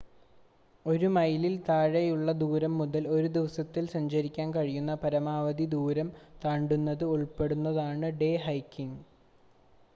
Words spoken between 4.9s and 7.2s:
പരമാവധി ദൂരം താണ്ടുന്നത്